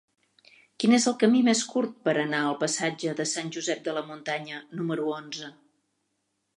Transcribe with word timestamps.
Quin 0.83 0.95
és 0.97 1.05
el 1.11 1.15
camí 1.23 1.41
més 1.49 1.61
curt 1.73 1.93
per 2.09 2.15
anar 2.23 2.41
al 2.47 2.57
passatge 2.63 3.15
de 3.23 3.29
Sant 3.35 3.55
Josep 3.59 3.87
de 3.89 3.97
la 3.99 4.05
Muntanya 4.11 4.67
número 4.81 5.11
onze? 5.23 5.57